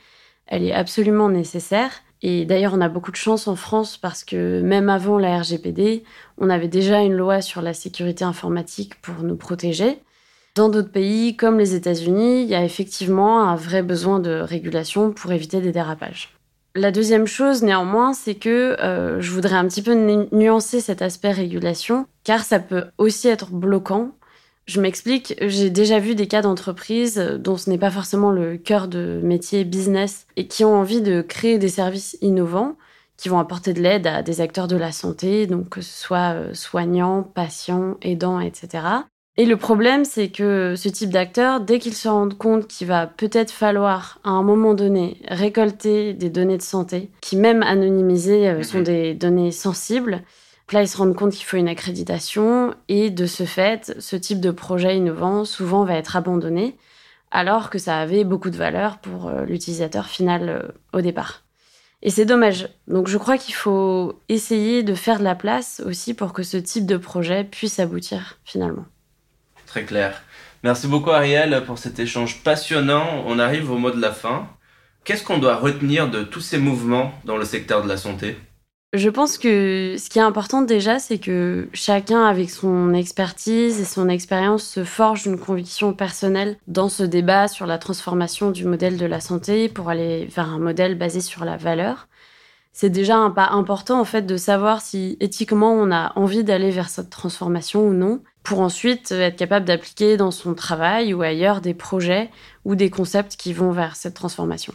elle 0.46 0.63
est 0.63 0.72
absolument 0.72 1.30
nécessaire. 1.30 1.92
Et 2.22 2.46
d'ailleurs, 2.46 2.74
on 2.75 2.82
a 2.82 2.90
beaucoup 2.90 3.12
de 3.12 3.16
chance 3.16 3.48
en 3.48 3.56
France 3.56 3.98
parce 3.98 4.24
que 4.24 4.62
même 4.62 4.90
avant 4.90 5.18
la 5.18 5.40
RGPD, 5.40 6.04
on 6.38 6.51
avait 6.51 6.68
déjà 6.68 7.01
une 7.01 7.16
loi 7.16 7.42
sur 7.42 7.63
la 7.63 7.74
sécurité 7.74 8.24
informatique 8.24 9.01
pour 9.01 9.24
nous 9.24 9.36
protéger. 9.36 9.98
Dans 10.54 10.70
d'autres 10.70 10.92
pays, 10.92 11.36
comme 11.36 11.58
les 11.58 11.74
États-Unis, 11.74 12.44
il 12.44 12.50
y 12.50 12.56
a 12.56 12.63
effectivement 12.63 13.42
un 13.50 13.56
vrai 13.56 13.82
besoin 13.82 14.20
de 14.20 14.42
régulation 14.42 15.12
pour 15.12 15.32
éviter 15.32 15.62
des 15.62 15.72
dérapages. 15.72 16.40
La 16.74 16.92
deuxième 16.92 17.28
chose, 17.28 17.63
néanmoins, 17.63 18.13
c'est 18.13 18.36
que 18.36 18.78
euh, 18.80 19.20
je 19.20 19.32
voudrais 19.32 19.56
un 19.56 19.68
petit 19.68 19.82
peu 19.82 19.94
nuancer 20.32 20.80
cet 20.80 21.01
aspect 21.01 21.32
régulation, 21.32 22.08
car 22.24 22.44
ça 22.46 22.60
peut 22.60 22.86
aussi 22.98 23.28
être 23.28 23.51
bloquant. 23.51 24.12
Je 24.68 24.80
m'explique, 24.80 25.36
j'ai 25.42 25.70
déjà 25.70 26.00
vu 26.00 26.16
des 26.16 26.28
cas 26.28 26.42
d'entreprises 26.42 27.18
dont 27.40 27.58
ce 27.58 27.70
n'est 27.70 27.78
pas 27.78 27.92
forcément 27.92 28.32
le 28.32 28.58
cœur 28.58 28.88
de 28.88 29.20
métier 29.22 29.66
business 29.66 30.28
et 30.38 30.48
qui 30.48 30.63
ont 30.63 30.75
envie 30.75 31.01
de 31.01 31.22
créer 31.22 31.58
des 31.58 31.68
services 31.68 32.18
innovants 32.22 32.78
qui 33.18 33.28
vont 33.28 33.40
apporter 33.40 33.74
de 33.74 33.82
l'aide 33.82 34.08
à 34.08 34.24
des 34.24 34.40
acteurs 34.40 34.68
de 34.68 34.78
la 34.78 34.92
santé, 34.92 35.46
donc 35.48 35.70
que 35.70 35.82
ce 35.82 36.01
soit 36.01 36.34
euh, 36.34 36.54
soignants, 36.54 37.22
patients, 37.22 37.98
aidants, 38.01 38.40
etc. 38.40 38.80
Et 39.41 39.45
le 39.48 39.57
problème, 39.57 40.05
c'est 40.05 40.29
que 40.29 40.75
ce 40.77 40.88
type 40.88 41.10
d'acteur, 41.10 41.62
dès 41.62 41.79
qu'il 41.79 41.95
se 41.95 42.07
rend 42.07 42.29
compte 42.29 42.67
qu'il 42.67 42.86
va 42.86 43.07
peut-être 43.07 43.50
falloir, 43.50 44.19
à 44.24 44.29
un 44.29 44.43
moment 44.43 44.75
donné, 44.75 45.17
récolter 45.27 46.13
des 46.13 46.29
données 46.29 46.60
de 46.60 46.62
santé, 46.62 47.10
qui 47.21 47.38
même 47.38 47.63
anonymisées 47.63 48.50
euh, 48.50 48.62
sont 48.62 48.81
des 48.81 49.15
données 49.15 49.51
sensibles, 49.51 50.21
là, 50.71 50.83
ils 50.83 50.88
se 50.88 50.95
rendent 50.95 51.15
compte 51.15 51.31
qu'il 51.31 51.45
faut 51.45 51.57
une 51.57 51.69
accréditation, 51.69 52.75
et 52.88 53.10
de 53.10 53.25
ce 53.25 53.45
fait, 53.45 53.95
ce 53.98 54.15
type 54.15 54.41
de 54.41 54.51
projet 54.51 54.95
innovant, 54.95 55.43
souvent, 55.43 55.86
va 55.86 55.95
être 55.95 56.15
abandonné, 56.15 56.77
alors 57.31 57.71
que 57.71 57.79
ça 57.79 57.98
avait 57.98 58.24
beaucoup 58.24 58.51
de 58.51 58.57
valeur 58.57 59.00
pour 59.00 59.27
euh, 59.27 59.43
l'utilisateur 59.45 60.05
final 60.05 60.50
euh, 60.50 60.67
au 60.93 61.01
départ. 61.01 61.45
Et 62.03 62.12
c'est 62.12 62.25
dommage. 62.25 62.69
Donc 62.88 63.07
je 63.07 63.17
crois 63.17 63.39
qu'il 63.39 63.55
faut 63.55 64.21
essayer 64.29 64.83
de 64.83 64.93
faire 64.93 65.17
de 65.17 65.24
la 65.24 65.33
place 65.33 65.81
aussi 65.83 66.13
pour 66.13 66.31
que 66.31 66.43
ce 66.43 66.57
type 66.57 66.86
de 66.86 66.98
projet 66.98 67.43
puisse 67.43 67.79
aboutir 67.79 68.38
finalement. 68.45 68.86
Très 69.72 69.86
clair. 69.86 70.22
Merci 70.63 70.88
beaucoup 70.88 71.12
Ariel 71.12 71.63
pour 71.66 71.78
cet 71.78 71.98
échange 71.98 72.44
passionnant. 72.44 73.24
On 73.25 73.40
arrive 73.40 73.72
au 73.72 73.78
mot 73.78 73.90
de 73.90 74.01
la 74.01 74.12
fin. 74.12 74.50
Qu'est-ce 75.06 75.24
qu'on 75.24 75.38
doit 75.38 75.56
retenir 75.56 76.12
de 76.12 76.24
tous 76.24 76.42
ces 76.42 76.58
mouvements 76.58 77.13
dans 77.24 77.38
le 77.38 77.46
secteur 77.46 77.82
de 77.82 77.88
la 77.88 77.96
santé? 77.96 78.36
Je 78.92 79.08
pense 79.08 79.38
que 79.38 79.96
ce 79.98 80.10
qui 80.10 80.20
est 80.20 80.24
important 80.24 80.62
déjà, 80.62 81.00
c'est 81.00 81.20
que 81.20 81.70
chacun, 81.72 82.25
avec 82.25 82.50
son 82.50 82.94
expertise 82.94 83.80
et 83.80 83.86
son 83.86 84.10
expérience, 84.10 84.66
se 84.66 84.84
forge 84.84 85.25
une 85.25 85.40
conviction 85.40 85.94
personnelle 85.94 86.58
dans 86.68 86.90
ce 86.90 87.04
débat 87.04 87.48
sur 87.48 87.66
la 87.66 87.78
transformation 87.78 88.51
du 88.51 88.66
modèle 88.66 88.98
de 88.98 89.06
la 89.06 89.22
santé 89.22 89.70
pour 89.70 89.90
aller 89.90 90.25
vers 90.25 90.50
un 90.50 90.60
modèle 90.60 90.98
basé 90.98 91.22
sur 91.22 91.46
la 91.46 91.56
valeur. 91.56 92.10
C'est 92.74 92.90
déjà 92.90 93.16
un 93.16 93.32
pas 93.32 93.50
important 93.51 94.01
en 94.01 94.06
fait 94.06 94.24
de 94.24 94.36
savoir 94.36 94.82
si 94.82 95.16
éthiquement 95.22 95.72
on 95.74 95.92
a 95.92 96.12
envie 96.18 96.44
d'aller 96.44 96.72
vers 96.72 96.90
cette 96.90 97.10
transformation 97.10 97.88
ou 97.88 97.94
non, 97.94 98.22
pour 98.43 98.60
ensuite 98.60 99.12
être 99.12 99.36
capable 99.36 99.65
d'appliquer 99.65 100.17
dans 100.17 100.31
son 100.31 100.53
travail 100.53 101.13
ou 101.13 101.21
ailleurs 101.21 101.62
des 101.62 101.74
projets 101.74 102.29
ou 102.65 102.75
des 102.75 102.89
concepts 102.89 103.36
qui 103.36 103.53
vont 103.53 103.71
vers 103.71 103.95
cette 103.95 104.13
transformation. 104.13 104.74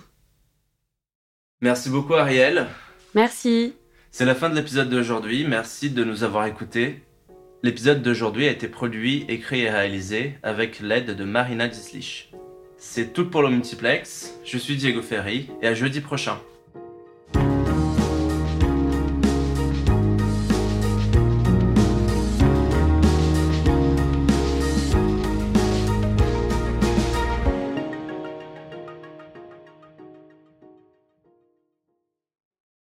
Merci 1.60 1.88
beaucoup 1.88 2.14
Ariel. 2.14 2.66
Merci. 3.14 3.74
C'est 4.10 4.24
la 4.24 4.34
fin 4.34 4.48
de 4.48 4.54
l'épisode 4.54 4.88
d'aujourd'hui, 4.88 5.44
merci 5.46 5.90
de 5.90 6.04
nous 6.04 6.22
avoir 6.22 6.46
écoutés. 6.46 7.02
L'épisode 7.62 8.02
d'aujourd'hui 8.02 8.46
a 8.46 8.50
été 8.50 8.68
produit, 8.68 9.24
écrit 9.28 9.62
et 9.62 9.70
réalisé 9.70 10.38
avec 10.42 10.80
l'aide 10.80 11.16
de 11.16 11.24
Marina 11.24 11.68
Dislich. 11.68 12.30
C'est 12.78 13.12
tout 13.12 13.28
pour 13.28 13.42
le 13.42 13.50
multiplex, 13.50 14.34
je 14.44 14.58
suis 14.58 14.76
Diego 14.76 15.02
Ferry 15.02 15.50
et 15.62 15.66
à 15.66 15.74
jeudi 15.74 16.00
prochain. 16.00 16.38